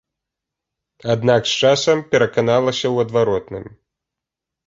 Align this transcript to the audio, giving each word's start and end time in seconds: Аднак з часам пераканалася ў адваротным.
Аднак 1.13 1.41
з 1.49 1.53
часам 1.65 1.97
пераканалася 2.15 2.85
ў 2.89 3.05
адваротным. 3.05 3.63